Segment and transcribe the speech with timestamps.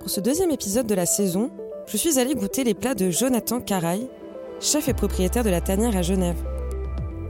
[0.00, 1.50] Pour ce deuxième épisode de la saison,
[1.86, 4.08] je suis allée goûter les plats de Jonathan Caraï,
[4.58, 6.38] chef et propriétaire de la Tanière à Genève.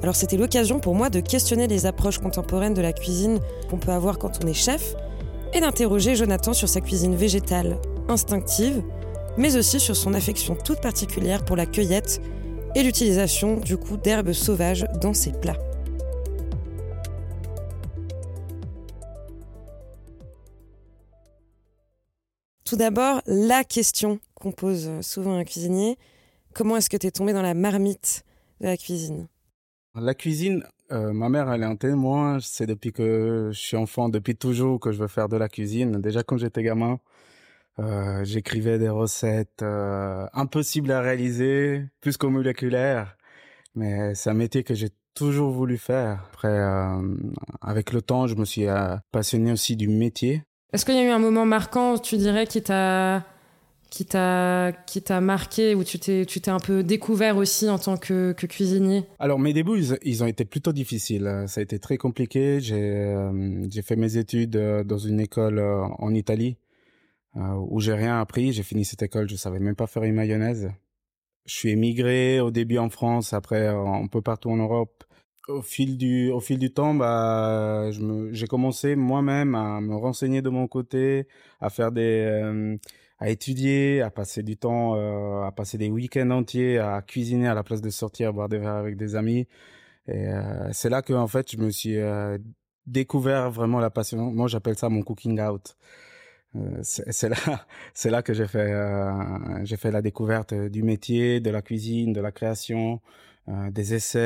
[0.05, 3.91] Alors c'était l'occasion pour moi de questionner les approches contemporaines de la cuisine qu'on peut
[3.91, 4.95] avoir quand on est chef
[5.53, 7.77] et d'interroger Jonathan sur sa cuisine végétale,
[8.09, 8.85] instinctive,
[9.37, 12.23] mais aussi sur son affection toute particulière pour la cueillette
[12.77, 15.59] et l'utilisation du coup d'herbes sauvages dans ses plats.
[22.71, 25.99] Tout d'abord, la question qu'on pose souvent à un cuisinier,
[26.55, 28.23] comment est-ce que tu es tombé dans la marmite
[28.61, 29.27] de la cuisine?
[29.97, 32.39] La cuisine, euh, ma mère, elle est un témoin.
[32.41, 36.01] C'est depuis que je suis enfant, depuis toujours que je veux faire de la cuisine.
[36.01, 37.01] Déjà quand j'étais gamin,
[37.81, 43.17] euh, j'écrivais des recettes euh, impossibles à réaliser, plus qu'au moléculaire.
[43.75, 46.25] Mais c'est un métier que j'ai toujours voulu faire.
[46.33, 46.57] Après,
[47.61, 48.67] avec le temps, je me suis
[49.11, 50.45] passionné aussi du métier.
[50.73, 53.25] Est-ce qu'il y a eu un moment marquant, tu dirais, qui t'a
[53.91, 57.79] qui t'a qui t'a marqué où tu t'es tu t'es un peu découvert aussi en
[57.79, 59.05] tant que, cuisinier?
[59.19, 61.45] Alors mes débuts ils, ont été plutôt difficiles.
[61.49, 62.61] Ça a été très compliqué.
[62.61, 66.57] J'ai euh, j'ai fait mes études euh, dans une école euh, en Italie
[67.35, 68.53] où j'ai rien appris.
[68.53, 70.73] J'ai fini cette école, je savais même pas faire une mayonnaise.
[71.47, 75.05] Je suis émigré au début en France, après un peu partout en Europe
[75.51, 77.91] au fil du au fil du temps bah
[78.33, 81.27] j'ai commencé moi-même à me renseigner de mon côté
[81.61, 82.77] à faire des euh,
[83.19, 87.55] à étudier à passer du temps euh, à passer des week-ends entiers à cuisiner à
[87.55, 89.47] la place de sortir boire des verres avec des amis.
[90.09, 91.99] Et euh, c'est là que en fait je me suis
[92.87, 94.33] découvert vraiment la passion.
[94.33, 95.77] Moi j'appelle ça mon cooking out.
[96.83, 97.37] C'est là
[97.95, 98.73] c'est là que j'ai fait
[99.65, 103.01] j'ai fait la découverte du métier de la cuisine de la création
[103.51, 104.19] euh, des essais.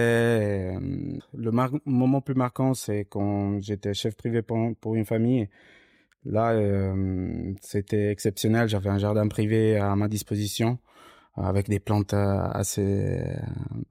[0.77, 1.51] Euh, le
[1.87, 5.49] moment plus marquant, c'est quand j'étais chef privé pour, une famille.
[6.25, 8.69] Là, euh, c'était exceptionnel.
[8.69, 10.79] J'avais un jardin privé à ma disposition
[11.37, 13.25] avec des plantes assez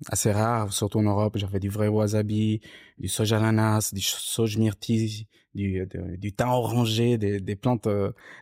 [0.09, 1.37] assez rares, surtout en Europe.
[1.37, 2.61] J'avais du vrai wasabi,
[2.99, 5.87] du soja ananas, du soja myrtille, du,
[6.17, 7.87] du thym orangé, des, des plantes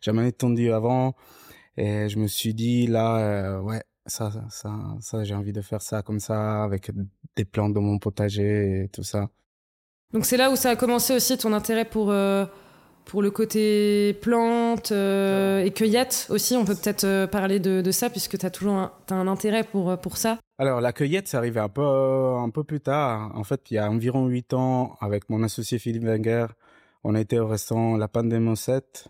[0.01, 1.15] jamais entendues avant.
[1.77, 6.01] Et je me suis dit là, ouais, ça, ça, ça, j'ai envie de faire ça
[6.01, 6.91] comme ça, avec
[7.35, 9.29] des plantes dans mon potager et tout ça.
[10.13, 12.45] Donc c'est là où ça a commencé aussi ton intérêt pour, euh,
[13.05, 16.57] pour le côté plantes euh, et cueillette aussi.
[16.57, 19.27] On peut peut-être euh, parler de, de, ça puisque tu as toujours un, as un
[19.27, 20.37] intérêt pour, pour ça.
[20.57, 23.31] Alors la cueillette, c'est arrivé un peu, un peu plus tard.
[23.35, 26.47] En fait, il y a environ huit ans, avec mon associé Philippe Wenger,
[27.03, 29.07] on a été au restaurant La Panne des Mossettes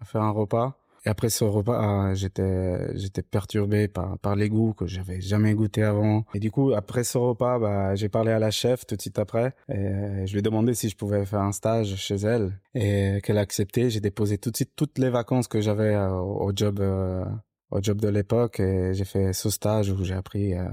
[0.00, 0.79] à faire un repas.
[1.06, 5.54] Et après ce repas, ah, j'étais j'étais perturbé par par les goûts que j'avais jamais
[5.54, 6.26] goûté avant.
[6.34, 9.18] Et du coup, après ce repas, bah j'ai parlé à la chef tout de suite
[9.18, 13.20] après et je lui ai demandé si je pouvais faire un stage chez elle et
[13.22, 13.88] qu'elle a accepté.
[13.88, 17.24] J'ai déposé tout de suite toutes les vacances que j'avais euh, au job euh,
[17.70, 20.68] au job de l'époque et j'ai fait ce stage où j'ai appris euh,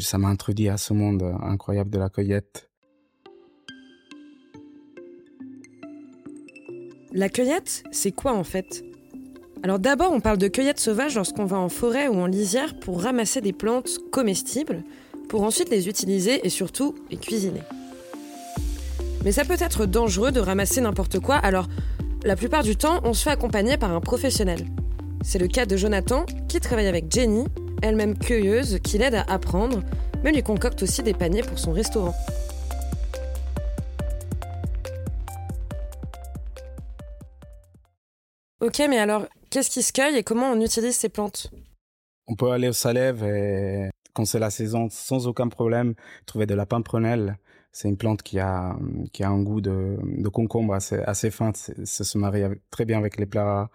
[0.00, 2.70] ça m'a introduit à ce monde incroyable de la cueillette.
[7.12, 8.93] La cueillette, c'est quoi en fait?
[9.64, 13.00] Alors d'abord, on parle de cueillette sauvage lorsqu'on va en forêt ou en lisière pour
[13.00, 14.82] ramasser des plantes comestibles,
[15.30, 17.62] pour ensuite les utiliser et surtout les cuisiner.
[19.24, 21.66] Mais ça peut être dangereux de ramasser n'importe quoi, alors
[22.24, 24.66] la plupart du temps, on se fait accompagner par un professionnel.
[25.22, 27.46] C'est le cas de Jonathan, qui travaille avec Jenny,
[27.80, 29.80] elle-même cueilleuse, qui l'aide à apprendre,
[30.22, 32.14] mais lui concocte aussi des paniers pour son restaurant.
[38.64, 41.48] Ok, mais alors, qu'est-ce qui se cueille et comment on utilise ces plantes?
[42.26, 45.94] On peut aller au Salève et quand c'est la saison, sans aucun problème,
[46.26, 47.38] trouver de la pimprenelle.
[47.70, 48.76] C'est une plante qui a,
[49.12, 49.96] qui a un goût de,
[50.32, 51.52] concombre assez, assez fin.
[51.54, 53.70] Ça se marie très bien avec les plats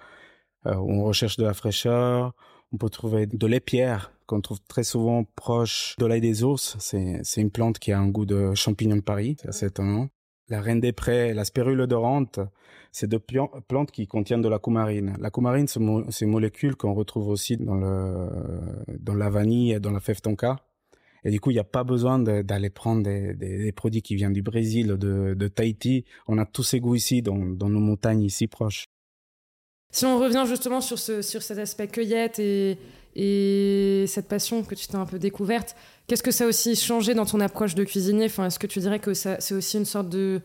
[0.65, 2.33] euh, on recherche de la fraîcheur.
[2.73, 6.75] On peut trouver de l'épierre qu'on trouve très souvent proche de l'ail des ours.
[6.79, 9.37] C'est une plante qui a un goût de champignon de Paris.
[9.39, 10.09] C'est assez étonnant
[10.49, 12.39] la reine des prés, la spérule odorante,
[12.91, 15.15] c'est deux plantes qui contiennent de la coumarine.
[15.19, 18.29] La coumarine, c'est une molécule qu'on retrouve aussi dans, le,
[18.99, 20.57] dans la vanille et dans la fève tonka.
[21.23, 24.41] Et du coup, il n'y a pas besoin d'aller prendre des, produits qui viennent du
[24.41, 26.05] Brésil, de, de Tahiti.
[26.27, 28.85] On a tous ces goûts ici, dans, nos montagnes ici proches.
[29.91, 32.77] Si on revient justement sur cet aspect cueillette et,
[33.15, 35.75] et cette passion que tu t'es un peu découverte,
[36.09, 38.25] qu'est-ce que ça a aussi changé dans ton approche de cuisinier?
[38.25, 40.41] Enfin, Est-ce que tu dirais que c'est aussi une sorte de...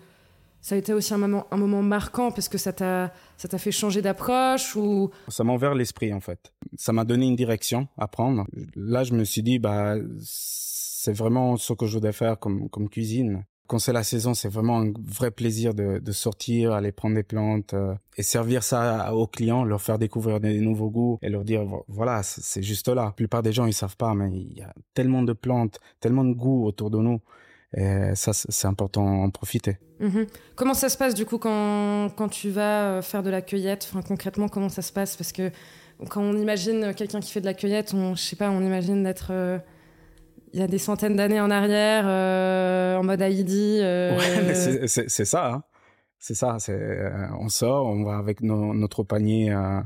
[0.61, 3.13] Ça a été aussi un moment, un moment marquant parce que ça t'a,
[3.59, 5.11] fait changer d'approche ou...
[5.29, 6.53] Ça m'a ouvert l'esprit en fait.
[6.79, 8.47] Ça m'a donné une direction à prendre.
[8.75, 12.89] Là, je me suis dit, bah, c'est vraiment ce que je voudrais faire comme, comme
[12.89, 13.45] cuisine.
[13.67, 17.73] Quand c'est la saison, c'est vraiment un vrai plaisir de, sortir, aller prendre des plantes
[17.73, 21.63] euh, et servir ça aux clients, leur faire découvrir des nouveaux goûts et leur dire
[21.89, 23.07] voilà, c'est juste là.
[23.07, 26.25] La plupart des gens ils savent pas, mais il y a tellement de plantes, tellement
[26.25, 27.21] de goûts autour de nous.
[27.77, 29.79] Et ça, c'est important d'en profiter.
[30.01, 30.27] Mhm.
[30.55, 33.89] Comment ça se passe du coup quand, quand tu vas euh, faire de la cueillette?
[33.91, 35.17] Enfin, Concrètement, comment ça se passe?
[35.17, 35.51] Parce que
[36.09, 39.03] quand on imagine quelqu'un qui fait de la cueillette, on, je sais pas, on imagine
[39.03, 39.59] d'être euh,
[40.55, 43.79] il y a des centaines d'années en arrière, euh, en mode Haïdi.
[43.81, 44.17] Euh...
[44.17, 45.53] Ouais, c'est ça.
[45.53, 45.65] Hein.
[46.21, 46.59] C'est ça.
[46.61, 49.81] C'est euh, on sort, on va avec notre panier, euh,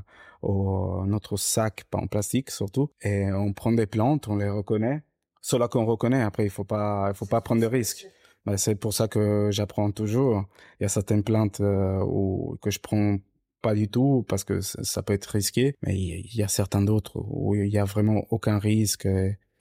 [1.06, 5.02] notre sac en plastique surtout, et on prend des plantes, on les reconnaît.
[5.40, 6.20] Cela qu'on reconnaît.
[6.20, 8.06] Après, il faut pas, il faut pas prendre de risques.
[8.44, 10.44] Bah, c'est pour ça que j'apprends toujours.
[10.78, 13.16] Il y a certaines plantes que je prends
[13.62, 17.16] pas du tout parce que ça peut être risqué, mais il y a certains d'autres
[17.16, 19.08] où il y a vraiment aucun risque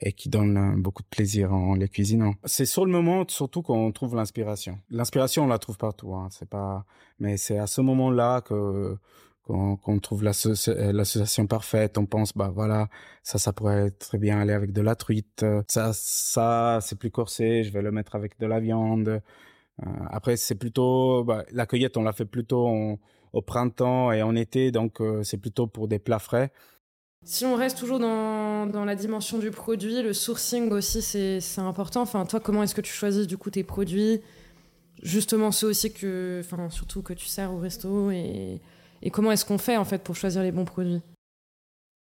[0.00, 2.34] et qui donne euh, beaucoup de plaisir en les cuisinant.
[2.44, 4.78] C'est sur le moment surtout qu'on trouve l'inspiration.
[4.90, 6.84] L'inspiration, on la trouve partout, hein, c'est pas,
[7.18, 8.96] mais c'est à ce moment-là que
[9.48, 11.96] qu'on trouve l'association parfaite.
[11.96, 12.88] On pense, bah voilà,
[13.22, 15.42] ça, ça pourrait très bien aller avec de la truite.
[15.68, 17.64] Ça, ça, c'est plus corsé.
[17.64, 19.08] Je vais le mettre avec de la viande.
[19.08, 22.98] Euh, après, c'est plutôt, bah, la cueillette, on l'a fait plutôt
[23.32, 26.52] au printemps et en été, donc euh, c'est plutôt pour des plats frais.
[27.24, 32.00] Si on reste toujours dans, dans, la dimension du produit, le sourcing aussi, c'est important.
[32.00, 34.22] Enfin, toi, comment est-ce que tu choisis du coup tes produits?
[35.02, 38.60] Justement, ceux aussi que, enfin, surtout que tu sers au resto et,
[39.02, 41.02] et comment est-ce qu'on fait en fait pour choisir les bons produits?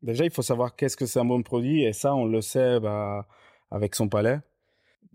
[0.02, 2.80] Déjà, il faut savoir qu'est-ce que c'est un bon produit et ça, on le sait
[2.80, 3.26] bah,
[3.72, 4.40] avec son palais.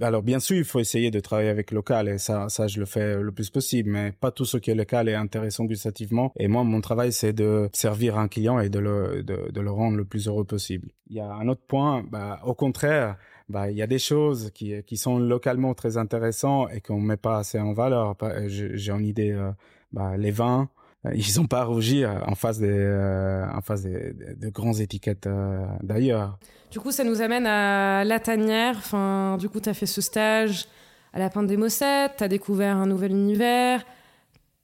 [0.01, 2.87] Alors bien sûr, il faut essayer de travailler avec local et ça, ça je le
[2.87, 6.33] fais le plus possible, mais pas tout ce qui est local est intéressant gustativement.
[6.39, 9.97] Et moi, mon travail, c'est de servir un client et de le, de, le rendre
[9.97, 10.89] le plus heureux possible.
[11.11, 13.17] Il y a un autre point, bah, au contraire,
[13.49, 17.17] bah, il y a des choses qui, qui sont localement très intéressantes et qu'on met
[17.17, 18.15] pas assez en valeur.
[18.47, 19.51] J'ai en idée euh,
[19.93, 20.69] bah, les vins,
[21.15, 25.27] ils ont pas à rougir en face des, euh, en face des, de grandes étiquettes
[25.27, 26.39] euh, d'ailleurs.
[26.71, 28.75] Du coup, ça nous amène à La Tanière.
[28.77, 30.67] Enfin, du coup, tu as fait ce stage
[31.13, 33.85] à la Pinte des Mossettes, tu as découvert un nouvel univers.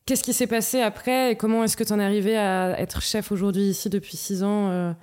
[0.06, 3.00] Qu'est-ce qui s'est passé après et comment est-ce que tu en es arrivé à être
[3.00, 4.94] chef aujourd'hui ici depuis six ans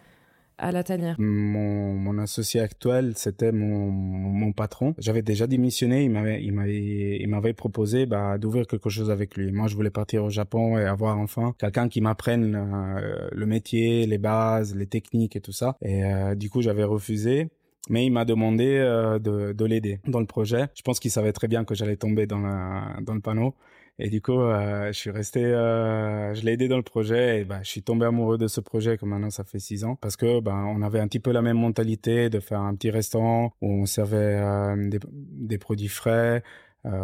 [0.62, 4.94] à la tanière Mon, associé actuel, c'était mon, patron.
[5.00, 6.04] J'avais déjà démissionné.
[6.04, 9.52] Il m'avait, proposé bah, d'ouvrir quelque chose avec lui.
[9.52, 14.06] Moi, je voulais partir au Japon et avoir enfin quelqu'un qui m'apprenne euh, le métier,
[14.06, 15.76] les bases, les techniques et tout ça.
[15.82, 17.50] Et euh, du coup, j'avais refusé
[17.90, 20.68] mais il m'a demandé euh, de, de l'aider dans le projet.
[20.76, 23.56] Je pense qu'il savait très bien que j'allais tomber dans le panneau.
[24.00, 27.46] Et du coup, euh, je suis resté, euh, je l'ai aidé dans le projet et
[27.46, 30.16] bah, je suis tombé amoureux de ce projet que maintenant ça fait six ans parce
[30.16, 33.54] que bah, on avait un petit peu la même mentalité de faire un petit restaurant
[33.62, 36.44] où on servait euh, des, des, produits frais,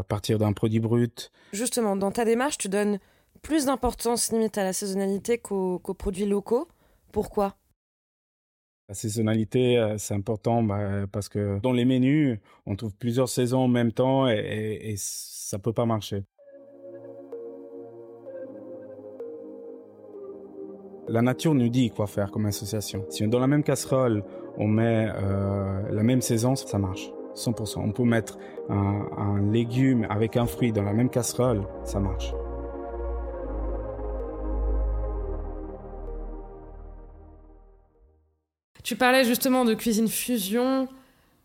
[0.07, 1.31] partir d'un produit brut.
[1.53, 2.99] Justement, dans ta démarche, tu donnes
[3.43, 6.67] plus d'importance limite à la saisonnalité qu'aux produits locaux.
[7.11, 7.57] Pourquoi?
[8.89, 13.67] La saisonnalité, c'est important bah, parce que dans les menus, on trouve plusieurs saisons en
[13.67, 16.23] même temps et, et, et ça peut pas marcher.
[21.09, 23.05] La nature nous dit quoi faire comme association.
[23.09, 24.25] Si dans la même casserole,
[24.57, 27.09] on met euh, la même saison, ça marche.
[27.35, 27.79] 100%.
[27.79, 28.37] On peut mettre
[28.69, 32.33] un, légume avec un fruit dans la même casserole, ça marche.
[38.83, 40.89] Tu parlais justement de cuisine fusion.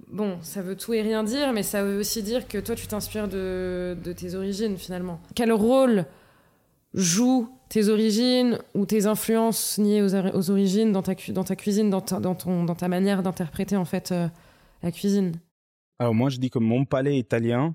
[0.09, 2.89] Bon, ça veut tout et rien dire, mais ça veut aussi dire que toi, tu
[2.89, 5.21] t'inspires de tes origines finalement.
[5.37, 6.07] Quel rôle
[6.95, 11.89] joue tes origines ou tes influences liées aux, aux origines dans ta, dans ta cuisine,
[11.89, 14.29] dans ta, dans ton, dans ta manière d'interpréter en fait euh,
[14.83, 15.33] la cuisine?
[15.99, 17.75] Alors moi je dis que mon palais est italien,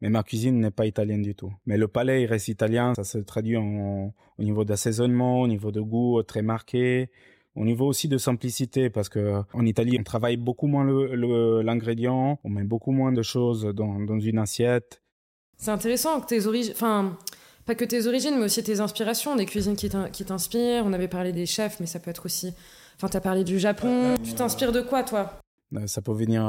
[0.00, 1.52] mais ma cuisine n'est pas italienne du tout.
[1.66, 5.70] Mais le palais il reste italien, ça se traduit en, au niveau d'assaisonnement, au niveau
[5.70, 7.10] de goût très marqué,
[7.54, 10.84] au niveau aussi de simplicité parce que en Italie on travaille beaucoup moins
[11.62, 15.02] l'ingrédient, le, on met beaucoup moins de choses dans, dans une assiette.
[15.56, 17.16] C'est intéressant que tes origines, enfin
[17.66, 19.88] pas que tes origines, mais aussi tes inspirations, des cuisines qui
[20.24, 20.84] t'inspirent.
[20.84, 22.52] On avait parlé des chefs, mais ça peut être aussi.
[22.96, 24.14] Enfin, tu as parlé du Japon.
[24.22, 25.40] Tu t'inspires de quoi, toi?
[25.74, 26.42] Euh, ça peut venir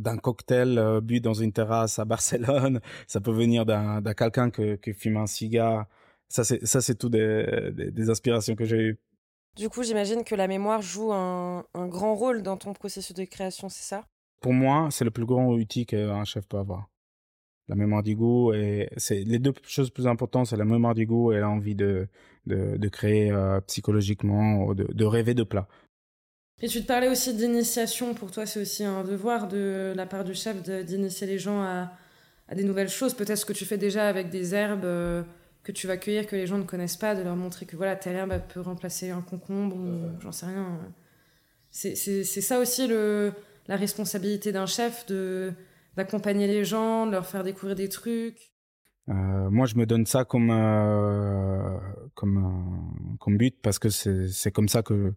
[0.00, 2.80] d'un cocktail euh, bu dans une terrasse à Barcelone.
[3.06, 5.86] Ça peut venir d'un quelqu'un que, qui fume un cigare.
[6.28, 8.98] Ça, c'est tout des, des, des, inspirations que j'ai eues.
[9.56, 13.24] Du coup, j'imagine que la mémoire joue un, un, grand rôle dans ton processus de
[13.24, 14.04] création, c'est ça?
[14.40, 16.88] Pour moi, c'est le plus grand outil qu'un chef peut avoir
[17.68, 21.06] la mémoire du goût et c'est les deux choses plus importantes c'est la mémoire du
[21.06, 22.06] goût et l'envie de,
[22.46, 25.68] de de créer euh, psychologiquement de, de rêver de plats
[26.62, 30.24] et tu te parlais aussi d'initiation pour toi c'est aussi un devoir de la part
[30.24, 31.92] du chef d'initier les gens à
[32.48, 33.14] à des nouvelles choses.
[33.14, 35.22] Peut-être ce que tu fais déjà avec des herbes euh,
[35.62, 37.96] que tu vas cueillir que les gens ne connaissent pas, de leur montrer que voilà,
[37.96, 40.78] telle herbe peut remplacer un concombre ou j'en sais rien.
[41.70, 43.32] C'est ça aussi le,
[43.66, 45.52] la responsabilité d'un chef de
[45.96, 48.52] d'accompagner les gens, de leur faire découvrir des trucs.
[49.08, 51.78] Euh, moi, je me donne ça comme euh,
[52.14, 55.12] comme comme but parce que c'est comme ça que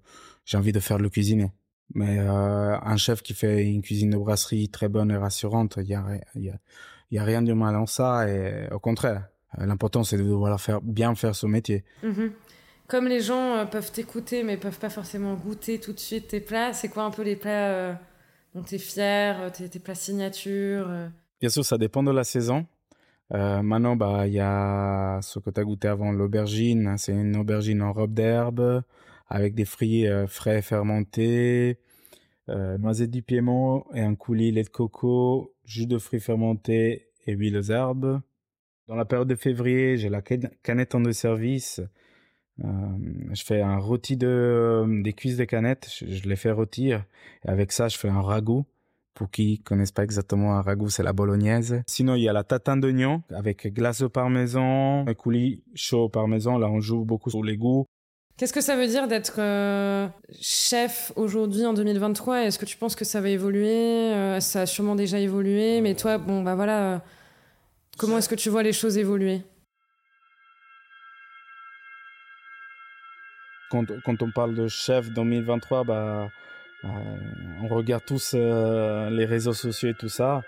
[0.46, 1.51] j'ai envie de faire le cuisiner.
[1.93, 5.88] Mais euh, un chef qui fait une cuisine de brasserie très bonne et rassurante, il
[5.88, 6.03] y a,
[6.36, 6.60] y, a,
[7.12, 8.27] y a rien de mal en ça.
[8.29, 11.86] Et au contraire, l'important c'est de devoir faire, bien faire son métier.
[12.03, 12.31] Mm-hmm.
[12.88, 16.74] Comme les gens peuvent t'écouter mais peuvent pas forcément goûter tout de suite tes plats,
[16.74, 17.98] c'est quoi un peu les plats
[18.58, 20.90] dont tu es fier, tes, tes plats signature
[21.40, 22.66] Bien sûr, ça dépend de la saison.
[23.34, 26.96] Euh, maintenant, bah, il y a ce que tu as goûté avant, l'aubergine.
[26.98, 28.82] C'est une aubergine en robe d'herbe
[29.28, 31.78] avec des fruits euh, frais fermentés,
[32.50, 37.34] euh, noisettes du Piémont et un coulis lait de coco, jus de fruits fermentés et
[37.34, 38.22] huile aux herbes.
[38.88, 41.82] Dans la période de février, j'ai la canette en deux services.
[42.64, 42.68] Euh,
[43.34, 47.04] je fais un rôti de des cuisses de canette, je, je les fais rôtir.
[47.46, 48.66] Et avec ça, je fais un ragoût.
[49.14, 51.82] Pour qui connaissent pas exactement un ragoût, c'est la bolognaise.
[51.88, 56.10] Sinon, il y a la tatin d'oignon avec glace au parmesan, un coulis chaud au
[56.10, 56.60] parmesan.
[56.60, 57.86] Là, on joue beaucoup sur les goûts.
[58.38, 60.08] Qu'est-ce que ça veut dire d'être euh,
[60.40, 64.14] chef aujourd'hui en 2023 Est-ce que tu penses que ça va évoluer?
[64.14, 67.00] Euh, Ça a sûrement déjà évolué, mais toi, bon, bah voilà, euh,
[67.98, 69.42] comment est-ce que tu vois les choses évoluer?
[73.69, 76.29] Quand, on parle de chef 2023, bah
[76.83, 76.88] euh,
[77.62, 80.43] on regarde tous euh, les réseaux sociaux et tout ça,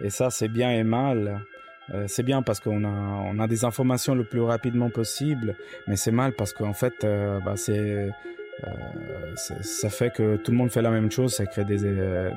[0.00, 1.40] et ça c'est bien et mal.
[1.94, 5.56] Euh, c'est bien parce qu'on a on a des informations le plus rapidement possible,
[5.86, 7.06] mais c'est mal parce qu'en fait
[7.44, 8.10] bah, c'est
[9.36, 11.78] ça fait que tout le monde fait la même chose, ça crée des,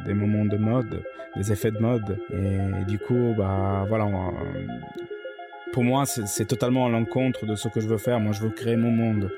[0.06, 1.02] des moments de mode,
[1.36, 2.20] des effets de mode.
[2.32, 4.06] Et, du coup, bah voilà,
[5.74, 8.20] pour moi, c'est totalement à l'encontre de ce que je veux faire.
[8.20, 9.32] Moi, je veux créer mon monde.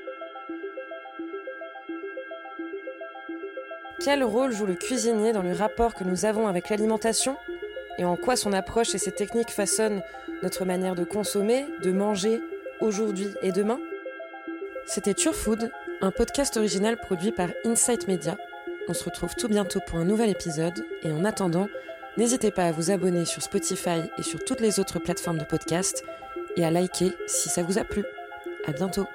[4.04, 7.38] Quel rôle joue le cuisinier dans le rapport que nous avons avec l'alimentation
[7.96, 10.02] et en quoi son approche et ses techniques façonnent
[10.42, 12.42] notre manière de consommer, de manger,
[12.82, 13.80] aujourd'hui et demain?
[14.84, 15.70] C'était Food,
[16.02, 18.36] un podcast original produit par Insight Media.
[18.88, 21.68] On se retrouve tout bientôt pour un nouvel épisode et en attendant,
[22.18, 26.04] n'hésitez pas à vous abonner sur Spotify et sur toutes les autres plateformes de podcast
[26.56, 28.04] et à liker si ça vous a plu.
[28.66, 29.06] À bientôt